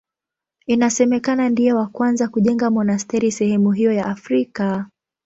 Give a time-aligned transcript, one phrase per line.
[0.67, 4.85] Inasemekana ndiye wa kwanza kujenga monasteri sehemu hiyo ya Afrika.